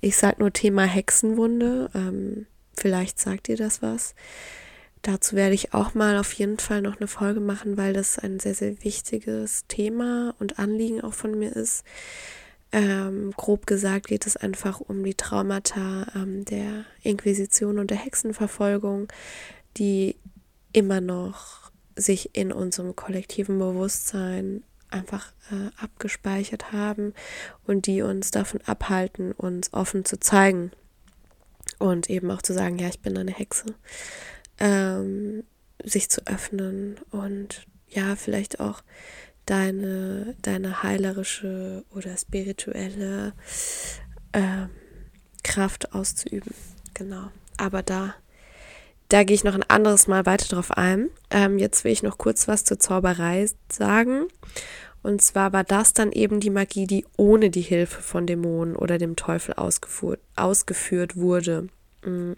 Ich 0.01 0.17
sage 0.17 0.37
nur 0.39 0.53
Thema 0.53 0.83
Hexenwunde. 0.83 1.89
Ähm, 1.93 2.47
vielleicht 2.77 3.19
sagt 3.19 3.49
ihr 3.49 3.57
das 3.57 3.81
was. 3.81 4.15
Dazu 5.01 5.35
werde 5.35 5.55
ich 5.55 5.73
auch 5.73 5.93
mal 5.93 6.17
auf 6.17 6.33
jeden 6.33 6.59
Fall 6.59 6.81
noch 6.81 6.97
eine 6.97 7.07
Folge 7.07 7.39
machen, 7.39 7.77
weil 7.77 7.93
das 7.93 8.19
ein 8.19 8.39
sehr, 8.39 8.53
sehr 8.53 8.83
wichtiges 8.83 9.65
Thema 9.67 10.35
und 10.39 10.59
Anliegen 10.59 11.01
auch 11.01 11.13
von 11.13 11.37
mir 11.37 11.55
ist. 11.55 11.83
Ähm, 12.71 13.33
grob 13.35 13.65
gesagt 13.65 14.07
geht 14.07 14.27
es 14.27 14.37
einfach 14.37 14.79
um 14.79 15.03
die 15.03 15.15
Traumata 15.15 16.05
ähm, 16.15 16.45
der 16.45 16.85
Inquisition 17.01 17.79
und 17.79 17.89
der 17.89 17.97
Hexenverfolgung, 17.97 19.07
die 19.77 20.15
immer 20.71 21.01
noch 21.01 21.71
sich 21.95 22.35
in 22.35 22.51
unserem 22.51 22.95
kollektiven 22.95 23.57
Bewusstsein 23.57 24.63
einfach 24.91 25.31
äh, 25.51 25.69
abgespeichert 25.81 26.71
haben 26.71 27.13
und 27.65 27.87
die 27.87 28.01
uns 28.01 28.31
davon 28.31 28.61
abhalten, 28.65 29.31
uns 29.31 29.73
offen 29.73 30.05
zu 30.05 30.19
zeigen 30.19 30.71
und 31.79 32.09
eben 32.09 32.29
auch 32.31 32.41
zu 32.41 32.53
sagen, 32.53 32.77
ja, 32.79 32.87
ich 32.87 32.99
bin 32.99 33.17
eine 33.17 33.31
Hexe. 33.31 33.65
Ähm, 34.59 35.43
sich 35.83 36.09
zu 36.09 36.25
öffnen 36.27 36.97
und 37.11 37.65
ja, 37.87 38.15
vielleicht 38.15 38.59
auch 38.59 38.81
deine, 39.49 40.35
deine 40.41 40.83
heilerische 40.83 41.83
oder 41.95 42.15
spirituelle 42.17 43.33
ähm, 44.33 44.69
Kraft 45.43 45.93
auszuüben. 45.93 46.53
Genau. 46.93 47.29
Aber 47.57 47.81
da, 47.81 48.13
da 49.09 49.23
gehe 49.23 49.35
ich 49.35 49.43
noch 49.43 49.55
ein 49.55 49.67
anderes 49.67 50.07
Mal 50.07 50.25
weiter 50.25 50.55
drauf 50.55 50.71
ein. 50.71 51.09
Ähm, 51.31 51.57
jetzt 51.57 51.83
will 51.83 51.91
ich 51.91 52.03
noch 52.03 52.17
kurz 52.17 52.47
was 52.47 52.63
zur 52.63 52.79
Zauberei 52.79 53.49
sagen. 53.71 54.27
Und 55.01 55.21
zwar 55.21 55.53
war 55.53 55.63
das 55.63 55.93
dann 55.93 56.11
eben 56.11 56.39
die 56.39 56.49
Magie, 56.49 56.85
die 56.85 57.05
ohne 57.17 57.49
die 57.49 57.61
Hilfe 57.61 58.01
von 58.01 58.27
Dämonen 58.27 58.75
oder 58.75 58.97
dem 58.97 59.15
Teufel 59.15 59.55
ausgeführt, 59.55 60.19
ausgeführt 60.35 61.15
wurde. 61.15 61.69
Mhm. 62.03 62.35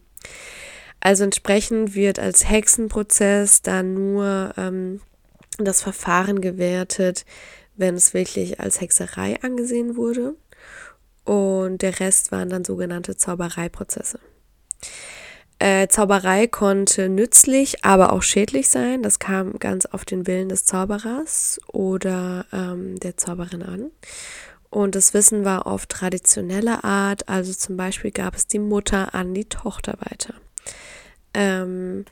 Also 1.00 1.24
entsprechend 1.24 1.96
wird 1.96 2.20
als 2.20 2.48
Hexenprozess 2.48 3.64
dann 3.64 3.96
nur 3.96 4.54
ähm, 4.58 5.02
das 5.66 5.82
Verfahren 5.82 6.42
gewertet, 6.42 7.26
wenn 7.76 7.96
es 7.96 8.14
wirklich 8.14 8.60
als 8.60 8.82
Hexerei 8.82 9.42
angesehen 9.42 9.96
wurde. 9.96 10.36
Und 11.24 11.82
der 11.82 12.00
Rest 12.00 12.32
waren 12.32 12.50
dann 12.50 12.66
sogenannte 12.66 13.16
Zaubereiprozesse. 13.16 14.20
Äh, 15.60 15.88
Zauberei 15.90 16.48
konnte 16.48 17.08
nützlich, 17.08 17.86
aber 17.86 18.14
auch 18.14 18.24
schädlich 18.24 18.68
sein. 18.68 19.04
Das 19.04 19.20
kam 19.20 19.60
ganz 19.60 19.86
auf 19.86 20.06
den 20.06 20.26
Willen 20.26 20.50
des 20.50 20.66
Zauberers 20.66 21.62
oder 21.68 22.46
ähm, 22.52 23.00
der 23.00 23.16
Zauberin 23.18 23.62
an. 23.62 23.92
Und 24.72 24.96
das 24.96 25.14
Wissen 25.14 25.46
war 25.46 25.68
oft 25.68 25.90
traditioneller 25.90 26.84
Art, 26.84 27.28
also 27.30 27.54
zum 27.54 27.78
Beispiel 27.78 28.12
gab 28.12 28.36
es 28.36 28.48
die 28.48 28.58
Mutter 28.58 29.14
an 29.14 29.34
die 29.34 29.46
Tochter 29.46 29.98
weiter. 30.00 30.34
Ähm, 31.34 32.06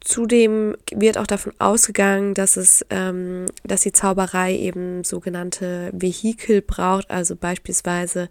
zudem 0.00 0.76
wird 0.90 1.18
auch 1.18 1.26
davon 1.26 1.52
ausgegangen, 1.58 2.34
dass 2.34 2.56
es, 2.56 2.84
ähm, 2.90 3.46
dass 3.64 3.82
die 3.82 3.92
Zauberei 3.92 4.56
eben 4.56 5.04
sogenannte 5.04 5.90
Vehikel 5.92 6.62
braucht, 6.62 7.10
also 7.10 7.36
beispielsweise 7.36 8.28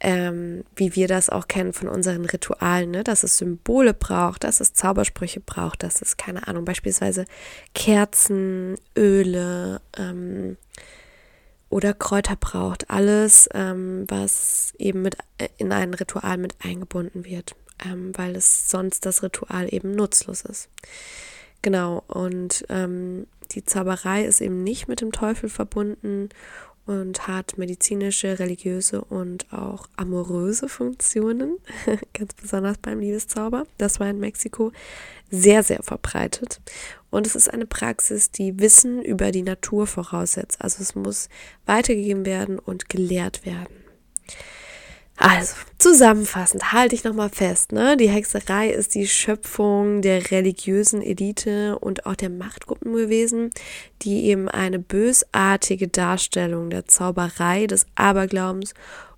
ähm, 0.00 0.64
wie 0.76 0.96
wir 0.96 1.08
das 1.08 1.28
auch 1.28 1.46
kennen 1.46 1.74
von 1.74 1.88
unseren 1.88 2.24
Ritualen, 2.24 2.90
ne? 2.90 3.04
dass 3.04 3.22
es 3.22 3.36
Symbole 3.36 3.92
braucht, 3.92 4.44
dass 4.44 4.60
es 4.60 4.72
Zaubersprüche 4.72 5.40
braucht, 5.40 5.82
dass 5.82 6.00
es, 6.00 6.16
keine 6.16 6.48
Ahnung, 6.48 6.64
beispielsweise 6.64 7.26
Kerzen, 7.74 8.76
Öle 8.96 9.80
ähm, 9.98 10.56
oder 11.70 11.94
Kräuter 11.94 12.36
braucht. 12.36 12.90
Alles, 12.90 13.48
ähm, 13.54 14.04
was 14.08 14.74
eben 14.78 15.02
mit 15.02 15.16
äh, 15.38 15.48
in 15.56 15.72
ein 15.72 15.94
Ritual 15.94 16.36
mit 16.36 16.54
eingebunden 16.62 17.24
wird 17.24 17.54
ähm, 17.84 18.12
weil 18.16 18.36
es 18.36 18.70
sonst 18.70 19.06
das 19.06 19.22
Ritual 19.22 19.72
eben 19.72 19.94
nutzlos 19.94 20.42
ist. 20.42 20.68
Genau, 21.62 22.02
und 22.06 22.64
ähm, 22.68 23.26
die 23.52 23.64
Zauberei 23.64 24.24
ist 24.24 24.40
eben 24.40 24.62
nicht 24.62 24.88
mit 24.88 25.00
dem 25.00 25.12
Teufel 25.12 25.48
verbunden 25.48 26.30
und 26.86 27.28
hat 27.28 27.56
medizinische, 27.56 28.38
religiöse 28.38 29.02
und 29.02 29.52
auch 29.52 29.86
amoröse 29.96 30.68
Funktionen, 30.68 31.58
ganz 32.14 32.34
besonders 32.34 32.78
beim 32.78 33.00
Liebeszauber. 33.00 33.64
Das 33.78 34.00
war 34.00 34.08
in 34.08 34.18
Mexiko 34.18 34.72
sehr, 35.30 35.62
sehr 35.62 35.82
verbreitet. 35.82 36.60
Und 37.10 37.26
es 37.26 37.34
ist 37.36 37.48
eine 37.52 37.66
Praxis, 37.66 38.30
die 38.30 38.58
Wissen 38.58 39.02
über 39.02 39.30
die 39.30 39.42
Natur 39.42 39.86
voraussetzt. 39.86 40.60
Also 40.60 40.82
es 40.82 40.94
muss 40.94 41.28
weitergegeben 41.66 42.26
werden 42.26 42.58
und 42.58 42.88
gelehrt 42.88 43.44
werden. 43.44 43.74
Also, 45.22 45.54
zusammenfassend 45.76 46.72
halte 46.72 46.94
ich 46.94 47.04
nochmal 47.04 47.28
fest, 47.28 47.72
ne? 47.72 47.98
Die 47.98 48.08
Hexerei 48.08 48.70
ist 48.70 48.94
die 48.94 49.06
Schöpfung 49.06 50.00
der 50.00 50.30
religiösen 50.30 51.02
Elite 51.02 51.78
und 51.78 52.06
auch 52.06 52.14
der 52.14 52.30
Machtgruppen 52.30 52.94
gewesen, 52.94 53.50
die 54.00 54.24
eben 54.24 54.48
eine 54.48 54.78
bösartige 54.78 55.88
Darstellung 55.88 56.70
der 56.70 56.86
Zauberei, 56.86 57.66
des 57.66 57.84
Aberglaubens 57.96 58.72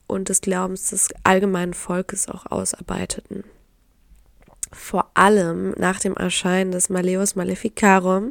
und 0.09 0.29
des 0.29 0.41
Glaubens 0.41 0.91
des 0.91 1.09
allgemeinen 1.23 1.73
Volkes 1.73 2.29
auch 2.29 2.47
ausarbeiteten 2.47 3.45
vor 4.73 5.11
allem 5.15 5.75
nach 5.79 6.01
dem 6.01 6.15
Erscheinen 6.15 6.73
des 6.73 6.89
Maleus 6.89 7.37
Maleficarum, 7.37 8.31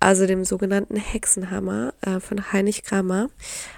also 0.00 0.26
dem 0.26 0.44
sogenannten 0.44 0.96
Hexenhammer 0.96 1.94
äh, 2.00 2.20
von 2.20 2.52
Heinrich 2.52 2.82
Kramer, 2.82 3.28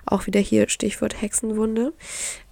auch 0.07 0.27
wieder 0.27 0.41
hier 0.41 0.69
Stichwort 0.69 1.21
Hexenwunde, 1.21 1.93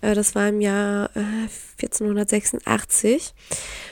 äh, 0.01 0.15
das 0.15 0.35
war 0.35 0.49
im 0.49 0.61
Jahr 0.61 1.11
äh, 1.15 1.49
1486, 1.83 3.35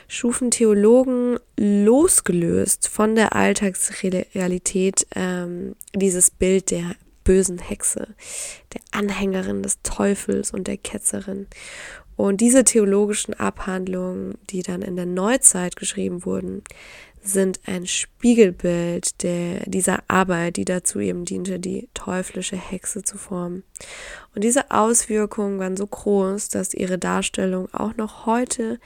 schufen 0.08 0.50
Theologen 0.50 1.38
losgelöst 1.56 2.88
von 2.88 3.14
der 3.14 3.34
Alltagsrealität 3.34 5.06
ähm, 5.14 5.76
dieses 5.94 6.30
Bild 6.30 6.70
der 6.70 6.94
bösen 7.24 7.58
Hexe, 7.58 8.08
der 8.72 8.80
Anhängerin 8.92 9.62
des 9.62 9.82
Teufels 9.82 10.50
und 10.50 10.66
der 10.66 10.76
Ketzerin. 10.76 11.46
Und 12.20 12.42
diese 12.42 12.64
theologischen 12.64 13.32
Abhandlungen, 13.32 14.36
die 14.50 14.62
dann 14.62 14.82
in 14.82 14.94
der 14.94 15.06
Neuzeit 15.06 15.74
geschrieben 15.76 16.26
wurden, 16.26 16.62
sind 17.22 17.60
ein 17.64 17.86
Spiegelbild 17.86 19.22
der, 19.22 19.60
dieser 19.64 20.02
Arbeit, 20.06 20.58
die 20.58 20.66
dazu 20.66 21.00
eben 21.00 21.24
diente, 21.24 21.58
die 21.58 21.88
teuflische 21.94 22.56
Hexe 22.56 23.02
zu 23.04 23.16
formen. 23.16 23.62
Und 24.34 24.44
diese 24.44 24.70
Auswirkungen 24.70 25.58
waren 25.58 25.78
so 25.78 25.86
groß, 25.86 26.50
dass 26.50 26.74
ihre 26.74 26.98
Darstellung 26.98 27.72
auch 27.72 27.96
noch 27.96 28.26
heute 28.26 28.80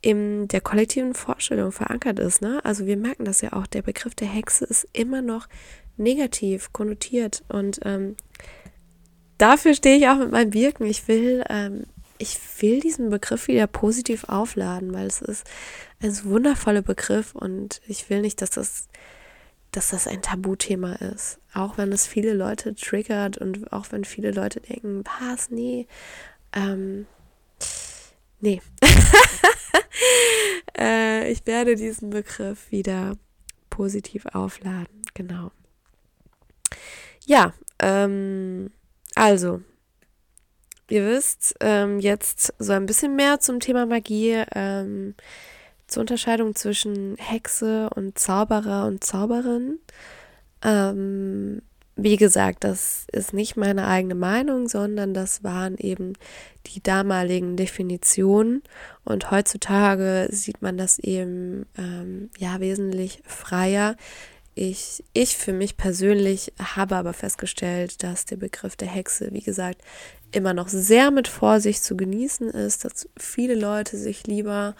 in 0.00 0.48
der 0.48 0.62
kollektiven 0.62 1.12
Vorstellung 1.12 1.72
verankert 1.72 2.18
ist. 2.18 2.40
Ne? 2.40 2.64
Also 2.64 2.86
wir 2.86 2.96
merken 2.96 3.26
das 3.26 3.42
ja 3.42 3.52
auch, 3.52 3.66
der 3.66 3.82
Begriff 3.82 4.14
der 4.14 4.28
Hexe 4.28 4.64
ist 4.64 4.88
immer 4.94 5.20
noch 5.20 5.48
negativ 5.98 6.72
konnotiert 6.72 7.44
und 7.48 7.80
ähm, 7.84 8.16
dafür 9.36 9.74
stehe 9.74 9.98
ich 9.98 10.08
auch 10.08 10.16
mit 10.16 10.30
meinem 10.32 10.54
Wirken. 10.54 10.86
Ich 10.86 11.08
will, 11.08 11.44
ähm, 11.50 11.84
ich 12.20 12.38
will 12.60 12.80
diesen 12.80 13.08
Begriff 13.08 13.48
wieder 13.48 13.66
positiv 13.66 14.24
aufladen, 14.24 14.92
weil 14.92 15.06
es 15.06 15.22
ist 15.22 15.48
ein 16.02 16.24
wundervoller 16.24 16.82
Begriff 16.82 17.34
und 17.34 17.80
ich 17.88 18.10
will 18.10 18.20
nicht, 18.20 18.42
dass 18.42 18.50
das, 18.50 18.88
dass 19.72 19.90
das 19.90 20.06
ein 20.06 20.20
Tabuthema 20.20 20.94
ist. 20.96 21.38
Auch 21.54 21.78
wenn 21.78 21.92
es 21.92 22.06
viele 22.06 22.34
Leute 22.34 22.74
triggert 22.74 23.38
und 23.38 23.72
auch 23.72 23.86
wenn 23.90 24.04
viele 24.04 24.32
Leute 24.32 24.60
denken, 24.60 25.02
was, 25.20 25.50
nee, 25.50 25.86
ähm, 26.52 27.06
nee. 28.40 28.60
äh, 30.78 31.32
ich 31.32 31.46
werde 31.46 31.74
diesen 31.74 32.10
Begriff 32.10 32.70
wieder 32.70 33.16
positiv 33.70 34.26
aufladen. 34.26 35.02
Genau. 35.14 35.52
Ja, 37.24 37.54
ähm, 37.78 38.70
also, 39.14 39.62
ihr 40.90 41.06
wisst 41.06 41.54
ähm, 41.60 42.00
jetzt 42.00 42.52
so 42.58 42.72
ein 42.72 42.86
bisschen 42.86 43.16
mehr 43.16 43.40
zum 43.40 43.60
Thema 43.60 43.86
Magie, 43.86 44.42
ähm, 44.54 45.14
zur 45.86 46.02
Unterscheidung 46.02 46.54
zwischen 46.54 47.16
Hexe 47.18 47.90
und 47.90 48.18
Zauberer 48.18 48.86
und 48.86 49.02
Zauberin. 49.02 49.78
Ähm, 50.62 51.62
wie 52.02 52.16
gesagt, 52.16 52.64
das 52.64 53.06
ist 53.12 53.34
nicht 53.34 53.56
meine 53.56 53.86
eigene 53.86 54.14
Meinung, 54.14 54.68
sondern 54.68 55.12
das 55.12 55.44
waren 55.44 55.76
eben 55.76 56.14
die 56.66 56.82
damaligen 56.82 57.56
Definitionen. 57.56 58.62
Und 59.04 59.30
heutzutage 59.30 60.28
sieht 60.30 60.62
man 60.62 60.78
das 60.78 60.98
eben 60.98 61.66
ähm, 61.76 62.30
ja 62.38 62.60
wesentlich 62.60 63.22
freier. 63.26 63.96
Ich, 64.54 65.04
ich 65.12 65.36
für 65.36 65.52
mich 65.52 65.76
persönlich 65.76 66.52
habe 66.58 66.96
aber 66.96 67.12
festgestellt, 67.12 68.02
dass 68.02 68.24
der 68.24 68.36
Begriff 68.36 68.76
der 68.76 68.88
Hexe, 68.88 69.32
wie 69.32 69.42
gesagt, 69.42 69.82
immer 70.32 70.54
noch 70.54 70.68
sehr 70.68 71.10
mit 71.10 71.28
Vorsicht 71.28 71.82
zu 71.82 71.96
genießen 71.96 72.50
ist, 72.50 72.84
dass 72.84 73.08
viele 73.16 73.54
Leute 73.54 73.96
sich 73.96 74.26
lieber 74.26 74.74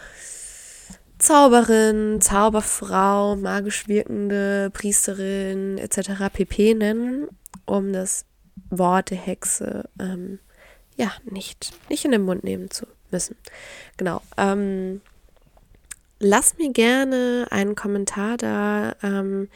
Zauberin, 1.18 2.20
Zauberfrau, 2.20 3.36
magisch 3.36 3.88
wirkende 3.88 4.70
Priesterin 4.72 5.76
etc. 5.76 6.32
pp. 6.32 6.74
nennen, 6.74 7.28
um 7.66 7.92
das 7.92 8.24
Wort 8.70 9.10
der 9.10 9.18
Hexe 9.18 9.88
ähm, 9.98 10.38
ja 10.96 11.12
nicht, 11.24 11.72
nicht 11.88 12.04
in 12.04 12.12
den 12.12 12.22
Mund 12.22 12.44
nehmen 12.44 12.70
zu 12.70 12.86
müssen. 13.10 13.36
Genau. 13.96 14.22
Ähm, 14.36 15.02
lass 16.20 16.58
mir 16.58 16.70
gerne 16.72 17.46
einen 17.50 17.74
Kommentar 17.74 18.36
da, 18.36 18.94
ähm, 19.02 19.48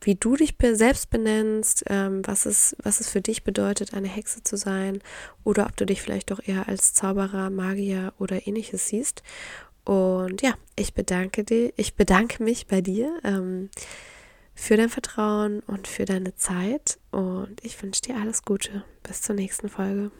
wie 0.00 0.14
du 0.14 0.36
dich 0.36 0.54
selbst 0.72 1.10
benennst, 1.10 1.84
ähm, 1.88 2.22
was, 2.24 2.46
es, 2.46 2.76
was 2.82 3.00
es 3.00 3.10
für 3.10 3.20
dich 3.20 3.44
bedeutet, 3.44 3.92
eine 3.92 4.08
Hexe 4.08 4.42
zu 4.42 4.56
sein 4.56 5.00
oder 5.44 5.66
ob 5.66 5.76
du 5.76 5.84
dich 5.84 6.00
vielleicht 6.00 6.30
doch 6.30 6.40
eher 6.42 6.68
als 6.68 6.94
Zauberer, 6.94 7.50
Magier 7.50 8.14
oder 8.18 8.46
ähnliches 8.46 8.88
siehst. 8.88 9.22
Und 9.84 10.42
ja, 10.42 10.54
ich 10.76 10.94
bedanke 10.94 11.42
dir, 11.42 11.72
ich 11.76 11.96
bedanke 11.96 12.42
mich 12.42 12.68
bei 12.68 12.80
dir 12.80 13.18
ähm, 13.24 13.68
für 14.54 14.76
dein 14.76 14.88
Vertrauen 14.88 15.60
und 15.60 15.88
für 15.88 16.04
deine 16.04 16.36
Zeit 16.36 16.98
und 17.10 17.56
ich 17.62 17.82
wünsche 17.82 18.02
dir 18.02 18.16
alles 18.16 18.44
Gute. 18.44 18.84
Bis 19.02 19.22
zur 19.22 19.34
nächsten 19.34 19.68
Folge. 19.68 20.12